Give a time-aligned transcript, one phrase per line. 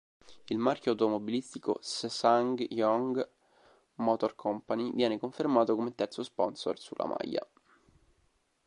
[0.47, 3.29] Il marchio automobilistico SsangYong
[3.97, 7.47] Motor Company viene confermato come terzo sponsor sulla maglia.